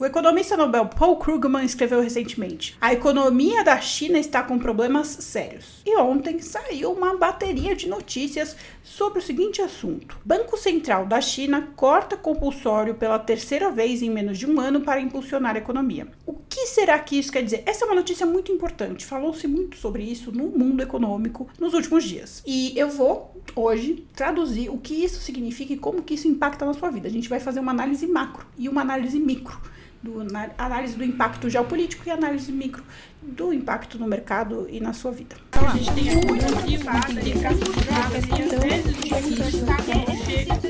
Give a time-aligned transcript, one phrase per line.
[0.00, 5.82] O economista Nobel Paul Krugman escreveu recentemente: A economia da China está com problemas sérios.
[5.84, 11.68] E ontem saiu uma bateria de notícias sobre o seguinte assunto: Banco Central da China
[11.76, 16.08] corta compulsório pela terceira vez em menos de um ano para impulsionar a economia.
[16.24, 17.62] O que será que isso quer dizer?
[17.66, 19.04] Essa é uma notícia muito importante.
[19.04, 22.42] Falou-se muito sobre isso no mundo econômico nos últimos dias.
[22.46, 26.72] E eu vou hoje traduzir o que isso significa e como que isso impacta na
[26.72, 27.06] sua vida.
[27.06, 29.60] A gente vai fazer uma análise macro e uma análise micro
[30.02, 30.26] do,
[30.56, 32.82] análise do impacto geopolítico e análise micro
[33.22, 35.36] do impacto no mercado e na sua vida.
[35.48, 36.46] Então, a gente tem muito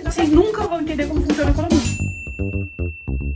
[0.04, 3.29] Vocês nunca vão entender como funciona a economia.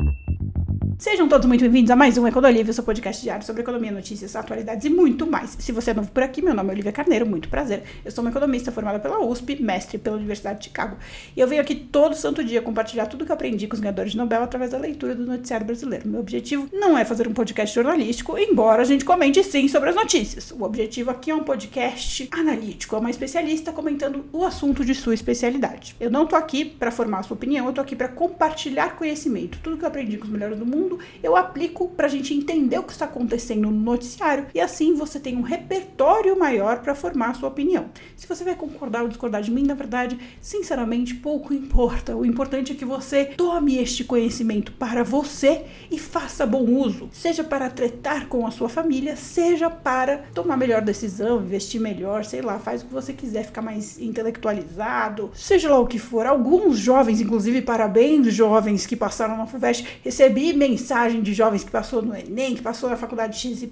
[1.05, 4.87] Sejam todos muito bem-vindos a mais um Ecodolívio, seu podcast diário sobre economia, notícias, atualidades
[4.87, 5.55] e muito mais.
[5.59, 7.83] Se você é novo por aqui, meu nome é Olivia Carneiro, muito prazer.
[8.03, 10.97] Eu sou uma economista formada pela USP, mestre pela Universidade de Chicago.
[11.37, 14.13] E eu venho aqui todo santo dia compartilhar tudo que eu aprendi com os ganhadores
[14.13, 16.09] de Nobel através da leitura do noticiário brasileiro.
[16.09, 19.97] Meu objetivo não é fazer um podcast jornalístico, embora a gente comente sim sobre as
[19.97, 20.53] notícias.
[20.53, 25.13] O objetivo aqui é um podcast analítico, é uma especialista comentando o assunto de sua
[25.13, 25.95] especialidade.
[26.01, 29.59] Eu não tô aqui para formar a sua opinião, eu tô aqui para compartilhar conhecimento.
[29.63, 32.79] Tudo que eu aprendi com os melhores do mundo eu aplico para a gente entender
[32.79, 37.31] o que está acontecendo no noticiário e assim você tem um repertório maior para formar
[37.31, 37.87] a sua opinião.
[38.17, 42.17] Se você vai concordar ou discordar de mim, na verdade, sinceramente, pouco importa.
[42.17, 47.43] O importante é que você tome este conhecimento para você e faça bom uso, seja
[47.43, 52.59] para tretar com a sua família, seja para tomar melhor decisão, investir melhor, sei lá,
[52.59, 56.27] faz o que você quiser, ficar mais intelectualizado, seja lá o que for.
[56.27, 61.71] Alguns jovens, inclusive, parabéns, jovens que passaram na FUVEST, recebi mensagens mensagem de jovens que
[61.71, 63.67] passou no Enem, que passou na faculdade XYZ,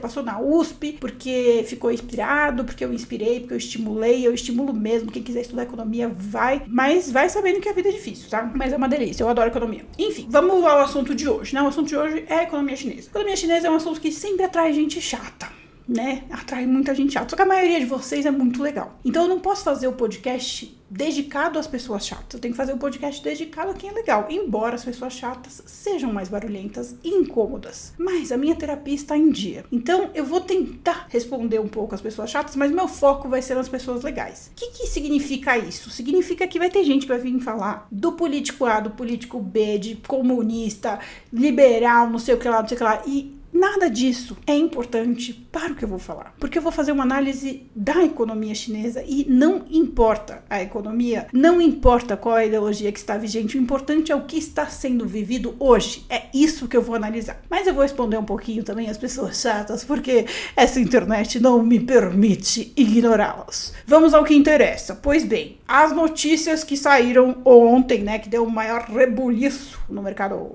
[0.00, 5.10] passou na USP, porque ficou inspirado, porque eu inspirei, porque eu estimulei, eu estimulo mesmo.
[5.10, 6.62] Quem quiser estudar economia, vai.
[6.68, 8.48] Mas vai sabendo que a vida é difícil, tá?
[8.54, 9.84] Mas é uma delícia, eu adoro economia.
[9.98, 11.60] Enfim, vamos ao assunto de hoje, né?
[11.62, 13.08] O assunto de hoje é economia chinesa.
[13.08, 17.30] Economia chinesa é um assunto que sempre atrai gente chata né, atrai muita gente chata.
[17.30, 18.98] Só que a maioria de vocês é muito legal.
[19.04, 22.34] Então eu não posso fazer o podcast dedicado às pessoas chatas.
[22.34, 25.62] Eu tenho que fazer um podcast dedicado a quem é legal, embora as pessoas chatas
[25.64, 27.94] sejam mais barulhentas e incômodas.
[27.96, 29.64] Mas a minha terapia está em dia.
[29.72, 33.54] Então eu vou tentar responder um pouco às pessoas chatas, mas meu foco vai ser
[33.54, 34.50] nas pessoas legais.
[34.52, 35.88] O que, que significa isso?
[35.88, 39.78] Significa que vai ter gente que vai vir falar do político A, do político B,
[39.78, 41.00] de comunista,
[41.32, 43.02] liberal, não sei o que lá, não sei o que lá.
[43.06, 46.90] E Nada disso é importante para o que eu vou falar, porque eu vou fazer
[46.90, 52.46] uma análise da economia chinesa e não importa a economia, não importa qual é a
[52.46, 56.06] ideologia que está vigente, o importante é o que está sendo vivido hoje.
[56.08, 57.42] É isso que eu vou analisar.
[57.50, 60.24] Mas eu vou responder um pouquinho também às pessoas chatas, porque
[60.56, 63.74] essa internet não me permite ignorá-las.
[63.86, 64.94] Vamos ao que interessa.
[64.94, 70.50] Pois bem, as notícias que saíram ontem, né, que deu o maior rebuliço no mercado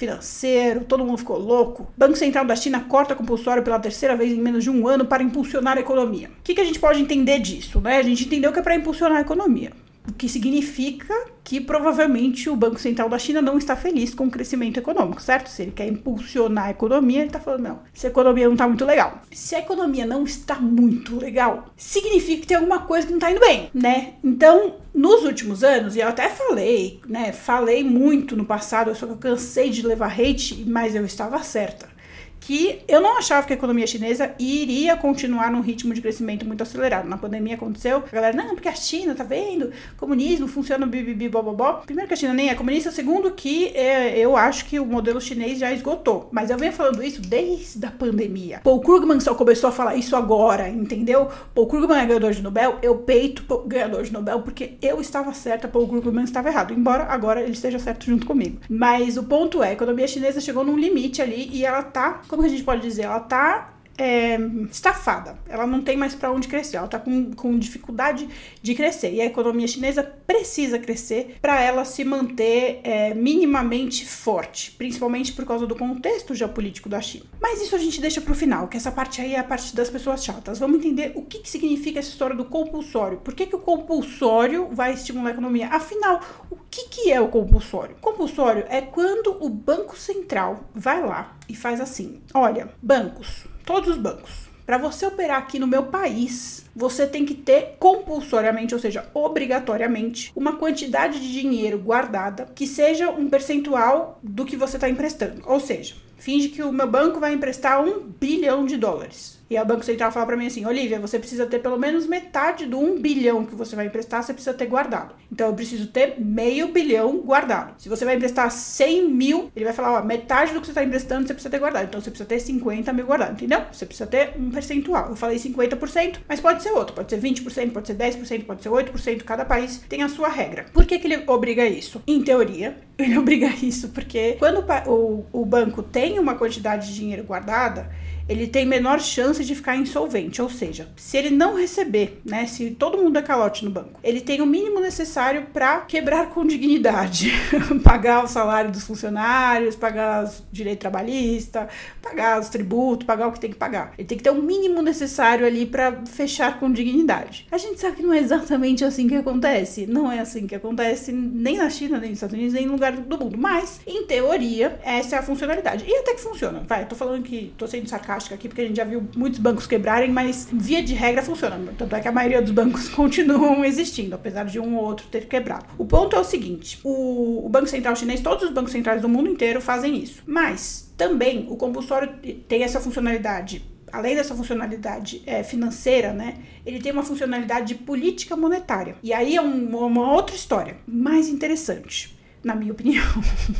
[0.00, 1.92] financeiro, todo mundo ficou louco.
[1.96, 5.22] Banco Central da China corta compulsório pela terceira vez em menos de um ano para
[5.22, 6.28] impulsionar a economia.
[6.28, 7.80] O que, que a gente pode entender disso?
[7.80, 7.98] Né?
[7.98, 9.72] A gente entendeu que é para impulsionar a economia.
[10.08, 14.30] O que significa que provavelmente o Banco Central da China não está feliz com o
[14.30, 15.48] crescimento econômico, certo?
[15.48, 18.66] Se ele quer impulsionar a economia, ele está falando, não, se a economia não está
[18.66, 19.22] muito legal.
[19.30, 23.30] Se a economia não está muito legal, significa que tem alguma coisa que não está
[23.30, 24.14] indo bem, né?
[24.24, 27.32] Então, nos últimos anos, e eu até falei, né?
[27.32, 31.99] Falei muito no passado, só que eu cansei de levar hate, mas eu estava certa
[32.40, 36.62] que eu não achava que a economia chinesa iria continuar num ritmo de crescimento muito
[36.62, 37.08] acelerado.
[37.08, 39.70] Na pandemia aconteceu, a galera, não, porque a China, tá vendo?
[39.96, 41.82] Comunismo funciona bibibi, bobobó.
[41.84, 45.20] Primeiro que a China nem é comunista, segundo que é, eu acho que o modelo
[45.20, 46.28] chinês já esgotou.
[46.32, 48.60] Mas eu venho falando isso desde a pandemia.
[48.64, 51.28] Paul Krugman só começou a falar isso agora, entendeu?
[51.54, 55.68] Paul Krugman é ganhador de Nobel, eu peito ganhador de Nobel porque eu estava certa,
[55.68, 58.60] Paul Krugman estava errado, embora agora ele esteja certo junto comigo.
[58.68, 62.44] Mas o ponto é, a economia chinesa chegou num limite ali e ela tá como
[62.44, 63.02] a gente pode dizer?
[63.02, 64.38] Ela tá é,
[64.70, 65.38] estafada.
[65.46, 66.78] Ela não tem mais para onde crescer.
[66.78, 68.26] Ela está com, com dificuldade
[68.62, 69.12] de crescer.
[69.12, 75.44] E a economia chinesa precisa crescer para ela se manter é, minimamente forte, principalmente por
[75.44, 77.26] causa do contexto geopolítico da China.
[77.38, 79.76] Mas isso a gente deixa para o final, que essa parte aí é a parte
[79.76, 80.58] das pessoas chatas.
[80.58, 83.18] Vamos entender o que, que significa essa história do compulsório.
[83.18, 85.68] Por que, que o compulsório vai estimular a economia?
[85.68, 87.96] Afinal, o que, que é o compulsório?
[88.00, 93.96] Compulsório é quando o Banco Central vai lá e faz assim: olha, bancos todos os
[93.96, 94.50] bancos.
[94.66, 100.32] Para você operar aqui no meu país, você tem que ter compulsoriamente, ou seja, obrigatoriamente,
[100.34, 105.42] uma quantidade de dinheiro guardada que seja um percentual do que você está emprestando.
[105.46, 109.40] Ou seja, finge que o meu banco vai emprestar um bilhão de dólares.
[109.50, 112.66] E o Banco Central fala para mim assim: Olivia, você precisa ter pelo menos metade
[112.66, 115.12] do 1 bilhão que você vai emprestar, você precisa ter guardado.
[115.30, 117.74] Então eu preciso ter meio bilhão guardado.
[117.76, 120.84] Se você vai emprestar 100 mil, ele vai falar: ó, metade do que você está
[120.84, 121.86] emprestando você precisa ter guardado.
[121.86, 123.62] Então você precisa ter 50 mil guardado, entendeu?
[123.72, 125.08] Você precisa ter um percentual.
[125.08, 126.94] Eu falei 50%, mas pode ser outro.
[126.94, 129.24] Pode ser 20%, pode ser 10%, pode ser 8%.
[129.24, 130.66] Cada país tem a sua regra.
[130.72, 132.00] Por que, que ele obriga isso?
[132.06, 137.24] Em teoria, ele obriga isso porque quando o, o banco tem uma quantidade de dinheiro
[137.24, 137.90] guardada,
[138.30, 140.40] ele tem menor chance de ficar insolvente.
[140.40, 144.20] Ou seja, se ele não receber, né, se todo mundo é calote no banco, ele
[144.20, 147.32] tem o mínimo necessário para quebrar com dignidade,
[147.82, 151.68] pagar o salário dos funcionários, pagar o direito trabalhista,
[152.00, 153.94] pagar os tributos, pagar o que tem que pagar.
[153.98, 157.48] Ele tem que ter o mínimo necessário ali para fechar com dignidade.
[157.50, 159.86] A gente sabe que não é exatamente assim que acontece.
[159.88, 162.92] Não é assim que acontece nem na China, nem nos Estados Unidos, nem em lugar
[162.92, 163.36] do mundo.
[163.36, 165.84] Mas, em teoria, essa é a funcionalidade.
[165.84, 166.62] E até que funciona.
[166.66, 169.66] Vai, tô falando que tô sendo sarcástico aqui, porque a gente já viu muitos bancos
[169.66, 171.58] quebrarem, mas via de regra funciona.
[171.76, 175.26] Tanto é que a maioria dos bancos continuam existindo, apesar de um ou outro ter
[175.26, 175.66] quebrado.
[175.78, 179.08] O ponto é o seguinte: o, o Banco Central Chinês, todos os bancos centrais do
[179.08, 180.22] mundo inteiro fazem isso.
[180.26, 182.12] Mas também o compulsório
[182.46, 188.36] tem essa funcionalidade além dessa funcionalidade é, financeira, né, ele tem uma funcionalidade de política
[188.36, 188.96] monetária.
[189.02, 193.04] E aí é um, uma outra história, mais interessante, na minha opinião.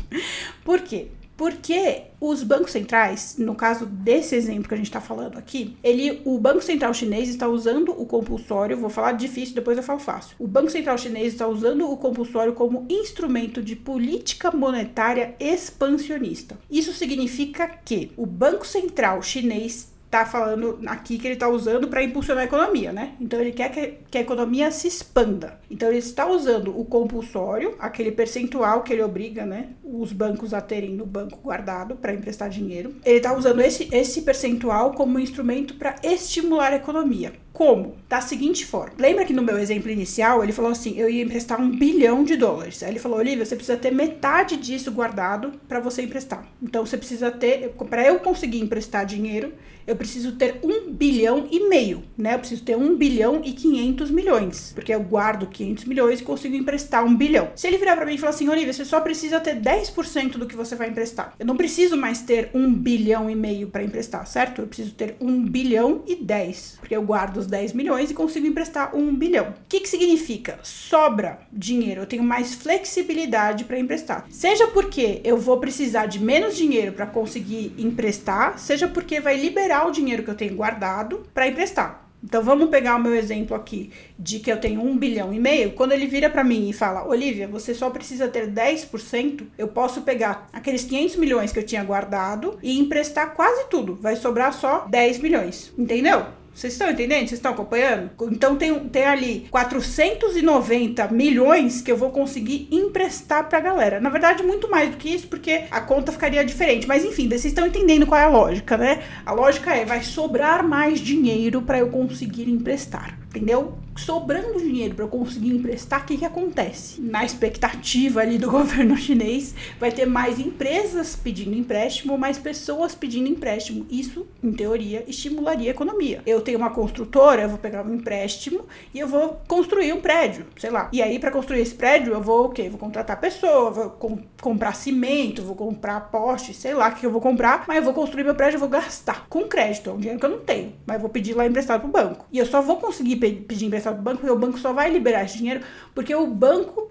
[0.65, 1.09] Por quê?
[1.41, 6.21] Porque os bancos centrais, no caso desse exemplo que a gente está falando aqui, ele,
[6.27, 10.37] o Banco Central Chinês está usando o compulsório, vou falar difícil, depois eu falo fácil.
[10.39, 16.59] O Banco Central Chinês está usando o compulsório como instrumento de política monetária expansionista.
[16.71, 22.03] Isso significa que o Banco Central Chinês tá falando aqui que ele está usando para
[22.03, 23.15] impulsionar a economia, né?
[23.21, 25.61] Então ele quer que, que, a economia se expanda.
[25.71, 30.61] Então ele está usando o compulsório, aquele percentual que ele obriga, né, os bancos a
[30.61, 32.97] terem no banco guardado para emprestar dinheiro.
[33.05, 37.33] Ele está usando esse, esse percentual como instrumento para estimular a economia.
[37.53, 37.97] Como?
[38.09, 38.95] Da seguinte forma.
[38.99, 42.37] Lembra que no meu exemplo inicial ele falou assim: eu ia emprestar um bilhão de
[42.37, 42.83] dólares.
[42.83, 46.47] Aí ele falou: Olivia, você precisa ter metade disso guardado para você emprestar.
[46.63, 49.53] Então você precisa ter, para eu conseguir emprestar dinheiro,
[49.91, 52.35] eu preciso ter um bilhão e meio, né?
[52.35, 56.55] Eu preciso ter um bilhão e quinhentos milhões, porque eu guardo 500 milhões e consigo
[56.55, 57.51] emprestar um bilhão.
[57.57, 60.47] Se ele virar para mim e falar assim: Olivia, você só precisa ter 10% do
[60.47, 61.35] que você vai emprestar.
[61.41, 64.61] Eu não preciso mais ter um bilhão e meio para emprestar, certo?
[64.61, 68.47] Eu preciso ter um bilhão e 10, porque eu guardo os 10 milhões e consigo
[68.47, 69.49] emprestar 1 bilhão.
[69.49, 70.61] O que, que significa?
[70.63, 74.27] Sobra dinheiro, eu tenho mais flexibilidade para emprestar.
[74.31, 79.80] Seja porque eu vou precisar de menos dinheiro para conseguir emprestar, seja porque vai liberar
[79.87, 82.11] o dinheiro que eu tenho guardado para emprestar.
[82.23, 85.73] Então vamos pegar o meu exemplo aqui de que eu tenho um bilhão e meio.
[85.73, 90.03] Quando ele vira para mim e fala, Olivia, você só precisa ter 10%, eu posso
[90.03, 93.99] pegar aqueles 500 milhões que eu tinha guardado e emprestar quase tudo.
[94.01, 95.73] Vai sobrar só 10 milhões.
[95.79, 96.27] Entendeu?
[96.55, 97.21] Vocês estão entendendo?
[97.21, 98.11] Vocês estão acompanhando?
[98.31, 104.01] Então tem, tem ali 490 milhões que eu vou conseguir emprestar pra galera.
[104.01, 106.87] Na verdade, muito mais do que isso, porque a conta ficaria diferente.
[106.87, 109.03] Mas enfim, vocês estão entendendo qual é a lógica, né?
[109.25, 113.19] A lógica é: vai sobrar mais dinheiro para eu conseguir emprestar.
[113.31, 113.79] Entendeu?
[114.01, 117.01] sobrando dinheiro para eu conseguir emprestar, o que, que acontece?
[117.01, 123.29] Na expectativa ali do governo chinês, vai ter mais empresas pedindo empréstimo, mais pessoas pedindo
[123.29, 123.87] empréstimo.
[123.91, 126.23] Isso, em teoria, estimularia a economia.
[126.27, 130.47] Eu tenho uma construtora, eu vou pegar um empréstimo e eu vou construir um prédio,
[130.57, 130.89] sei lá.
[130.93, 132.69] E aí, para construir esse prédio, eu vou o quê?
[132.69, 137.11] Vou contratar pessoa, vou com, comprar cimento, vou comprar poste, sei lá o que eu
[137.11, 139.99] vou comprar, mas eu vou construir meu prédio, eu vou gastar com crédito, é um
[139.99, 142.27] dinheiro que eu não tenho, mas eu vou pedir lá emprestado pro banco.
[142.33, 144.73] E eu só vou conseguir pedir emprestado emprestado para o banco, porque o banco só
[144.73, 145.61] vai liberar esse dinheiro
[145.95, 146.91] porque o banco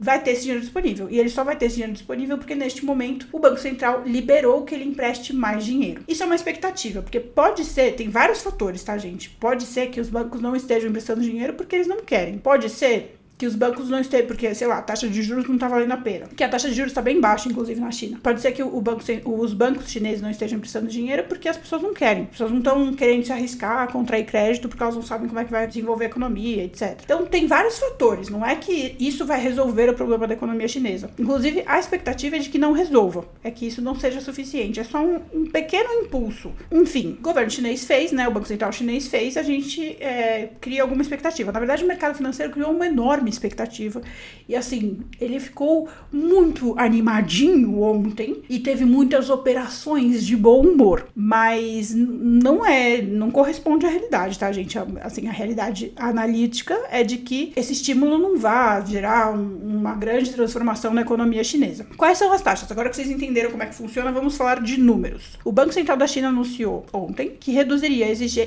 [0.00, 1.08] vai ter esse dinheiro disponível.
[1.10, 4.62] E ele só vai ter esse dinheiro disponível porque neste momento o Banco Central liberou
[4.62, 6.02] que ele empreste mais dinheiro.
[6.08, 9.30] Isso é uma expectativa, porque pode ser, tem vários fatores, tá, gente?
[9.30, 12.38] Pode ser que os bancos não estejam emprestando dinheiro porque eles não querem.
[12.38, 15.54] Pode ser que os bancos não estejam, porque, sei lá, a taxa de juros não
[15.54, 16.26] está valendo a pena.
[16.36, 18.18] Que a taxa de juros está bem baixa, inclusive, na China.
[18.20, 21.80] Pode ser que o banco, os bancos chineses não estejam prestando dinheiro porque as pessoas
[21.80, 22.24] não querem.
[22.24, 25.44] As pessoas não estão querendo se arriscar contrair crédito porque elas não sabem como é
[25.44, 27.00] que vai desenvolver a economia, etc.
[27.04, 28.28] Então, tem vários fatores.
[28.28, 31.10] Não é que isso vai resolver o problema da economia chinesa.
[31.16, 33.24] Inclusive, a expectativa é de que não resolva.
[33.44, 34.80] É que isso não seja suficiente.
[34.80, 36.52] É só um, um pequeno impulso.
[36.72, 38.26] Enfim, o governo chinês fez, né?
[38.26, 41.52] O Banco Central chinês fez, a gente é, cria alguma expectativa.
[41.52, 44.00] Na verdade, o mercado financeiro criou uma enorme enorme expectativa.
[44.48, 51.06] E assim, ele ficou muito animadinho ontem e teve muitas operações de bom humor.
[51.14, 54.78] Mas não é, não corresponde à realidade, tá, gente?
[55.02, 60.32] Assim, a realidade analítica é de que esse estímulo não vai gerar um, uma grande
[60.32, 61.86] transformação na economia chinesa.
[61.96, 62.70] Quais são as taxas?
[62.70, 65.38] Agora que vocês entenderam como é que funciona, vamos falar de números.
[65.44, 68.06] O Banco Central da China anunciou ontem que reduziria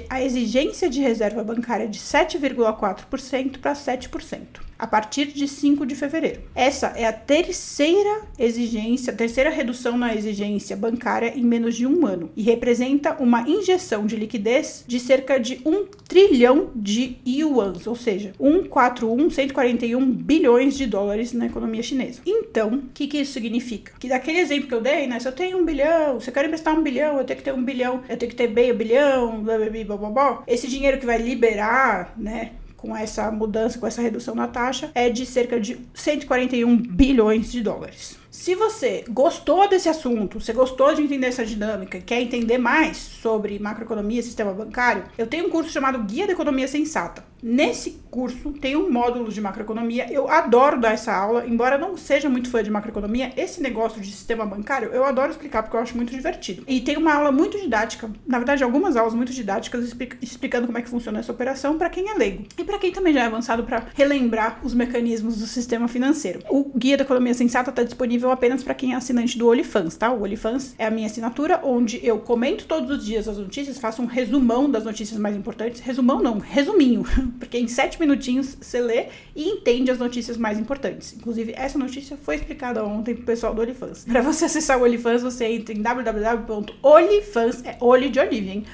[0.10, 6.42] a exigência de reserva bancária de 7,4% para 7% a partir de 5 de fevereiro.
[6.56, 12.32] Essa é a terceira exigência, terceira redução na exigência bancária em menos de um ano
[12.36, 18.34] e representa uma injeção de liquidez de cerca de 1 trilhão de yuans, ou seja,
[18.40, 22.22] 141, 141 bilhões de dólares na economia chinesa.
[22.26, 23.94] Então, o que, que isso significa?
[24.00, 25.20] Que daquele exemplo que eu dei, né?
[25.20, 27.54] Se eu tenho um bilhão, se eu quero emprestar um bilhão, eu tenho que ter
[27.54, 30.44] um bilhão, eu tenho que ter meio bilhão, blá blá blá blá blá.
[30.48, 32.54] Esse dinheiro que vai liberar, né?
[32.82, 37.62] Com essa mudança, com essa redução na taxa, é de cerca de 141 bilhões de
[37.62, 38.21] dólares.
[38.32, 43.60] Se você gostou desse assunto, você gostou de entender essa dinâmica, quer entender mais sobre
[43.60, 47.26] macroeconomia e sistema bancário, eu tenho um curso chamado Guia da Economia Sensata.
[47.44, 50.12] Nesse curso tem um módulo de macroeconomia.
[50.12, 54.12] Eu adoro dar essa aula, embora não seja muito fã de macroeconomia, esse negócio de
[54.12, 56.64] sistema bancário eu adoro explicar porque eu acho muito divertido.
[56.68, 60.82] E tem uma aula muito didática, na verdade, algumas aulas muito didáticas explicando como é
[60.82, 63.64] que funciona essa operação para quem é leigo e para quem também já é avançado
[63.64, 66.42] para relembrar os mecanismos do sistema financeiro.
[66.48, 70.12] O Guia da Economia Sensata está disponível apenas para quem é assinante do Olifans, tá?
[70.12, 74.02] O Olifans é a minha assinatura onde eu comento todos os dias as notícias, faço
[74.02, 75.82] um resumão das notícias mais importantes.
[75.82, 77.04] Resumão não, resuminho
[77.40, 81.14] porque em sete minutinhos você lê e entende as notícias mais importantes.
[81.14, 84.06] Inclusive, essa notícia foi explicada ontem pro pessoal do OnlyFans.
[84.12, 88.66] Para você acessar o OnlyFans, você entra em www.olifans, é olho de Olivia, hein?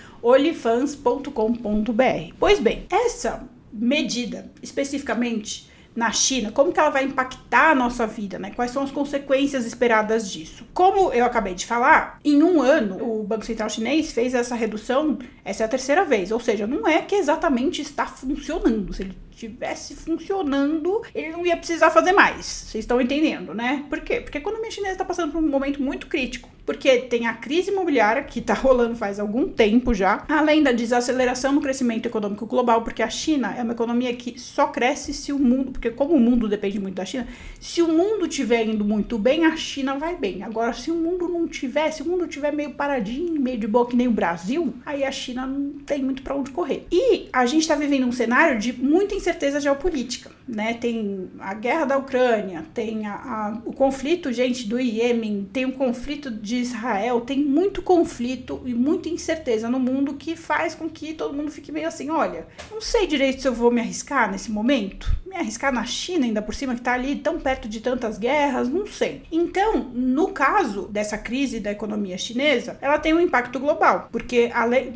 [2.39, 8.38] Pois bem, essa medida especificamente na China, como que ela vai impactar a nossa vida,
[8.38, 8.51] né?
[8.56, 10.63] Quais são as consequências esperadas disso?
[10.72, 15.18] Como eu acabei de falar, em um ano o Banco Central Chinês fez essa redução,
[15.44, 18.94] essa é a terceira vez, ou seja, não é que exatamente está funcionando.
[18.94, 22.46] Se ele tivesse funcionando, ele não ia precisar fazer mais.
[22.46, 23.84] Vocês estão entendendo, né?
[23.89, 24.22] Por quê?
[24.22, 26.48] Porque a economia chinesa está passando por um momento muito crítico.
[26.67, 31.53] Porque tem a crise imobiliária que está rolando faz algum tempo já, além da desaceleração
[31.53, 35.39] no crescimento econômico global, porque a China é uma economia que só cresce se o
[35.39, 37.25] mundo, porque como o mundo depende muito da China,
[37.57, 40.43] se o mundo estiver indo muito bem, a China vai bem.
[40.43, 43.88] Agora, se o mundo não tiver, se o mundo tiver meio paradinho, meio de boa
[43.88, 46.86] que nem o Brasil, aí a China não tem muito para onde correr.
[46.91, 50.74] E a gente está vivendo um cenário de muita incerteza geopolítica, né?
[50.74, 55.71] Tem a guerra da Ucrânia, tem a, a, o conflito, gente, do Iêmen, tem o
[55.71, 61.14] conflito de Israel, tem muito conflito e muita incerteza no mundo que faz com que
[61.14, 64.52] todo mundo fique meio assim, olha, não sei direito se eu vou me arriscar nesse
[64.52, 68.17] momento, me arriscar na China ainda por cima que tá ali tão perto de tantas
[68.17, 69.24] guerras, não sei.
[69.31, 74.50] Então, no caso dessa crise da economia chinesa, ela tem um impacto global, porque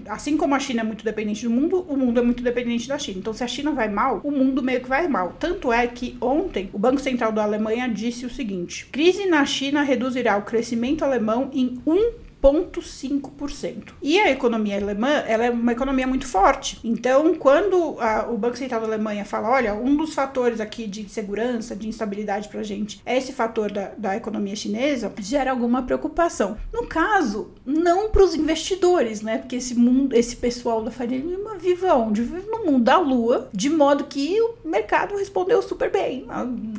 [0.07, 2.97] assim como a China é muito dependente do mundo, o mundo é muito dependente da
[2.97, 3.19] China.
[3.19, 5.35] Então, se a China vai mal, o mundo meio que vai mal.
[5.39, 9.83] Tanto é que ontem o Banco Central da Alemanha disse o seguinte: crise na China
[9.83, 13.93] reduzirá o crescimento alemão em 1 0,5%.
[14.01, 16.79] E a economia alemã, ela é uma economia muito forte.
[16.83, 21.07] Então, quando a, o Banco Central da Alemanha fala, olha, um dos fatores aqui de
[21.09, 25.83] segurança, de instabilidade para a gente, é esse fator da, da economia chinesa, gera alguma
[25.83, 26.57] preocupação.
[26.73, 29.37] No caso, não para os investidores, né?
[29.37, 32.23] Porque esse mundo, esse pessoal da Faria Lima vive onde?
[32.23, 36.25] Vive no mundo da lua, de modo que o mercado respondeu super bem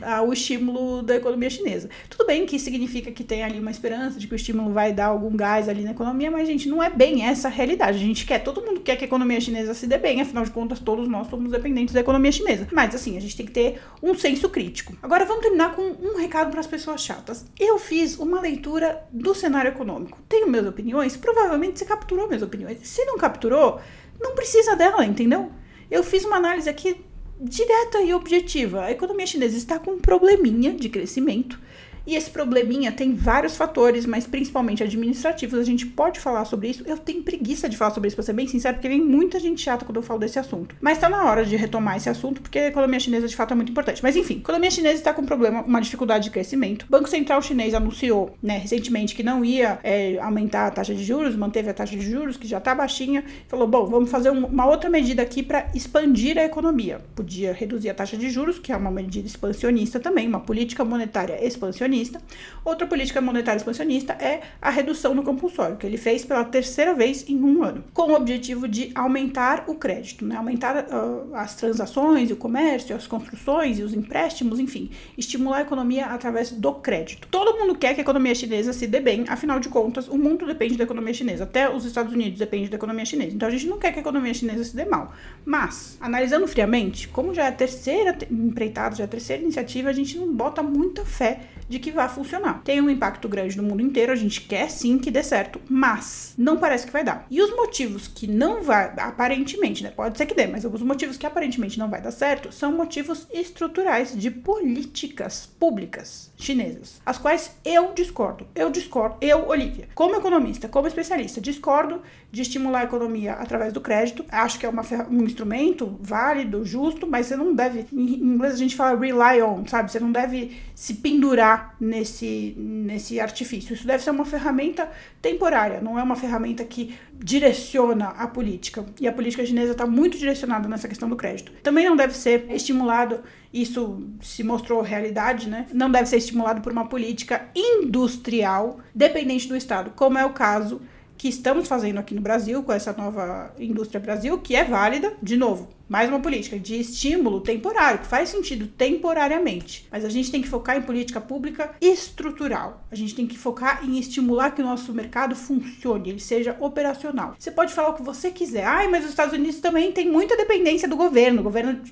[0.02, 1.88] ao estímulo da economia chinesa.
[2.08, 5.06] Tudo bem que significa que tem ali uma esperança de que o estímulo vai dar
[5.06, 7.98] algum gás ali na economia, mas, gente, não é bem essa a realidade.
[7.98, 10.50] A gente quer, todo mundo quer que a economia chinesa se dê bem, afinal de
[10.50, 12.68] contas, todos nós somos dependentes da economia chinesa.
[12.72, 14.96] Mas, assim, a gente tem que ter um senso crítico.
[15.02, 17.44] Agora, vamos terminar com um recado para as pessoas chatas.
[17.58, 20.18] Eu fiz uma leitura do cenário econômico.
[20.28, 21.16] Tenho minhas opiniões?
[21.16, 22.78] Provavelmente você capturou minhas opiniões.
[22.82, 23.80] Se não capturou,
[24.20, 25.50] não precisa dela, entendeu?
[25.90, 26.96] Eu fiz uma análise aqui
[27.40, 28.84] direta e objetiva.
[28.84, 31.58] A economia chinesa está com um probleminha de crescimento
[32.06, 35.58] e esse probleminha tem vários fatores, mas principalmente administrativos.
[35.58, 36.82] A gente pode falar sobre isso.
[36.86, 39.60] Eu tenho preguiça de falar sobre isso, pra ser bem sincero, porque vem muita gente
[39.62, 40.74] chata quando eu falo desse assunto.
[40.80, 43.54] Mas tá na hora de retomar esse assunto, porque a economia chinesa de fato é
[43.54, 44.02] muito importante.
[44.02, 46.84] Mas enfim, a economia chinesa está com um problema, uma dificuldade de crescimento.
[46.84, 51.04] O Banco Central chinês anunciou, né, recentemente que não ia é, aumentar a taxa de
[51.04, 53.24] juros, manteve a taxa de juros, que já tá baixinha.
[53.48, 57.00] Falou, bom, vamos fazer um, uma outra medida aqui para expandir a economia.
[57.14, 61.44] Podia reduzir a taxa de juros, que é uma medida expansionista também, uma política monetária
[61.44, 62.20] expansionista expansionista.
[62.64, 67.28] Outra política monetária expansionista é a redução do compulsório, que ele fez pela terceira vez
[67.28, 70.36] em um ano, com o objetivo de aumentar o crédito, né?
[70.36, 76.06] aumentar uh, as transações, o comércio, as construções e os empréstimos, enfim, estimular a economia
[76.06, 77.28] através do crédito.
[77.30, 80.46] Todo mundo quer que a economia chinesa se dê bem, afinal de contas, o mundo
[80.46, 83.34] depende da economia chinesa, até os Estados Unidos dependem da economia chinesa.
[83.34, 85.12] Então a gente não quer que a economia chinesa se dê mal.
[85.44, 89.92] Mas, analisando friamente, como já é a terceira empreitada, já é a terceira iniciativa, a
[89.92, 92.62] gente não bota muita fé de que vai funcionar.
[92.62, 96.32] Tem um impacto grande no mundo inteiro, a gente quer sim que dê certo, mas
[96.38, 97.26] não parece que vai dar.
[97.28, 99.90] E os motivos que não vai, aparentemente, né?
[99.90, 103.26] Pode ser que dê, mas os motivos que aparentemente não vai dar certo são motivos
[103.32, 108.46] estruturais de políticas públicas chinesas, as quais eu discordo.
[108.54, 113.80] Eu discordo, eu, Olivia, como economista, como especialista, discordo de estimular a economia através do
[113.80, 114.24] crédito.
[114.30, 118.56] Acho que é uma, um instrumento válido, justo, mas você não deve, em inglês a
[118.56, 119.90] gente fala rely on, sabe?
[119.90, 123.74] Você não deve se pendurar nesse, nesse artifício.
[123.74, 124.88] Isso deve ser uma ferramenta
[125.20, 128.86] temporária, não é uma ferramenta que direciona a política.
[129.00, 131.50] E a política chinesa está muito direcionada nessa questão do crédito.
[131.60, 133.20] Também não deve ser estimulado,
[133.52, 135.66] isso se mostrou realidade, né?
[135.72, 140.80] Não deve ser estimulado por uma política industrial dependente do Estado, como é o caso
[141.18, 145.36] que estamos fazendo aqui no Brasil, com essa nova indústria Brasil, que é válida, de
[145.36, 149.86] novo, mais uma política de estímulo temporário, que faz sentido temporariamente.
[149.92, 152.86] Mas a gente tem que focar em política pública estrutural.
[152.90, 157.36] A gente tem que focar em estimular que o nosso mercado funcione, ele seja operacional.
[157.38, 158.64] Você pode falar o que você quiser.
[158.64, 161.40] Ai, mas os Estados Unidos também tem muita dependência do governo.
[161.40, 161.82] O governo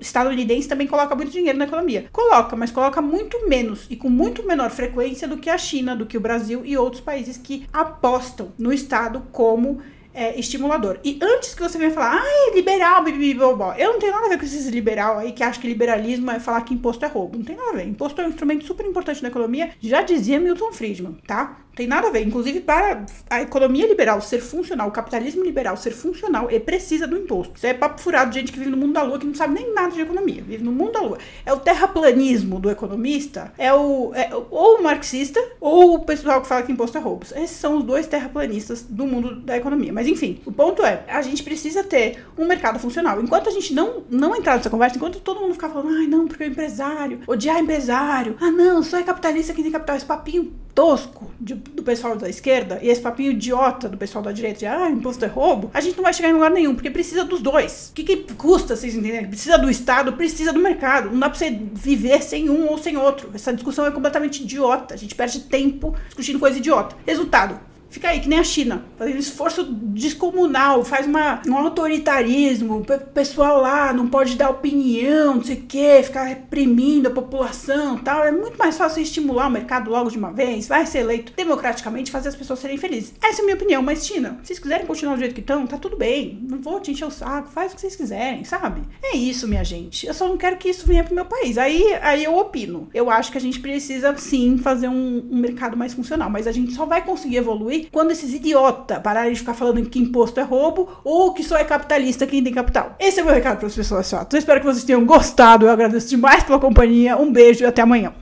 [0.00, 2.06] estadunidense também coloca muito dinheiro na economia.
[2.10, 6.06] Coloca, mas coloca muito menos e com muito menor frequência do que a China, do
[6.06, 9.82] que o Brasil e outros países que apostam no Estado como
[10.14, 10.98] é, estimulador.
[11.04, 14.38] E antes que você venha falar, ai, liberal, bibibobó, eu não tenho nada a ver
[14.38, 17.38] com esses liberal aí que acham que liberalismo é falar que imposto é roubo.
[17.38, 17.86] Não tem nada a ver.
[17.86, 21.58] Imposto é um instrumento super importante na economia, já dizia Milton Friedman, tá?
[21.80, 22.26] Tem nada a ver.
[22.26, 27.16] Inclusive, para a economia liberal ser funcional, o capitalismo liberal ser funcional, ele precisa do
[27.16, 27.54] imposto.
[27.56, 29.54] Isso é papo furado de gente que vive no mundo da lua, que não sabe
[29.54, 30.42] nem nada de economia.
[30.42, 31.16] Vive no mundo da lua.
[31.46, 36.48] É o terraplanismo do economista, é o é, ou o marxista, ou o pessoal que
[36.48, 37.24] fala que imposto é roubo.
[37.34, 39.90] Esses são os dois terraplanistas do mundo da economia.
[39.90, 43.22] Mas enfim, o ponto é, a gente precisa ter um mercado funcional.
[43.22, 46.28] Enquanto a gente não, não entrar nessa conversa, enquanto todo mundo ficar falando, ai não,
[46.28, 50.52] porque o empresário, odiar empresário, ah não, só é capitalista quem tem capital, esse papinho
[50.80, 54.66] tosco de, do pessoal da esquerda e esse papinho idiota do pessoal da direita de
[54.66, 57.42] ah, imposto é roubo, a gente não vai chegar em lugar nenhum, porque precisa dos
[57.42, 57.90] dois.
[57.90, 59.28] O que, que custa, vocês entenderem?
[59.28, 61.10] Precisa do Estado, precisa do mercado.
[61.10, 63.30] Não dá pra você viver sem um ou sem outro.
[63.34, 64.94] Essa discussão é completamente idiota.
[64.94, 66.96] A gente perde tempo discutindo coisa idiota.
[67.06, 67.60] Resultado:
[67.90, 73.60] Fica aí, que nem a China, fazendo esforço descomunal, faz uma, um autoritarismo, o pessoal
[73.60, 78.24] lá não pode dar opinião, não sei o quê, ficar reprimindo a população tal.
[78.24, 82.12] É muito mais fácil estimular o mercado logo de uma vez, vai ser eleito democraticamente,
[82.12, 83.12] fazer as pessoas serem felizes.
[83.20, 85.66] Essa é a minha opinião, mas China, se vocês quiserem continuar do jeito que estão,
[85.66, 86.38] tá tudo bem.
[86.48, 88.82] Não vou te encher o saco, faz o que vocês quiserem, sabe?
[89.02, 90.06] É isso, minha gente.
[90.06, 91.58] Eu só não quero que isso venha pro meu país.
[91.58, 92.88] Aí, aí eu opino.
[92.94, 96.52] Eu acho que a gente precisa sim fazer um, um mercado mais funcional, mas a
[96.52, 100.42] gente só vai conseguir evoluir quando esses idiotas pararem de ficar falando que imposto é
[100.42, 102.96] roubo ou que só é capitalista quem tem capital.
[102.98, 104.32] Esse é o meu recado para as pessoas chatas.
[104.34, 105.66] Eu espero que vocês tenham gostado.
[105.66, 107.16] Eu agradeço demais pela companhia.
[107.16, 108.12] Um beijo e até amanhã.